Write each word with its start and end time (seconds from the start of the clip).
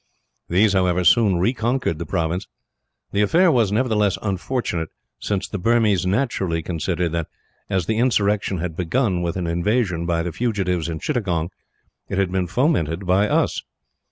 These, 0.49 0.73
however, 0.73 1.03
soon 1.03 1.37
reconquered 1.37 1.99
the 1.99 2.07
province. 2.07 2.47
The 3.11 3.21
affair 3.21 3.51
was, 3.51 3.71
nevertheless, 3.71 4.17
unfortunate, 4.23 4.89
since 5.19 5.47
the 5.47 5.59
Burmese 5.59 6.07
naturally 6.07 6.63
considered 6.63 7.09
that, 7.11 7.27
as 7.69 7.85
the 7.85 7.99
insurrection 7.99 8.57
had 8.57 8.75
begun 8.75 9.21
with 9.21 9.37
an 9.37 9.45
invasion 9.45 10.07
by 10.07 10.23
the 10.23 10.31
fugitives 10.31 10.89
in 10.89 10.97
Chittagong, 11.01 11.51
it 12.09 12.17
had 12.17 12.31
been 12.31 12.47
fomented 12.47 13.05
by 13.05 13.29
us. 13.29 13.61